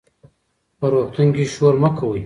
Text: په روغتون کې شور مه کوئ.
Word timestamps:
په 0.79 0.85
روغتون 0.93 1.27
کې 1.35 1.43
شور 1.53 1.73
مه 1.81 1.89
کوئ. 1.97 2.19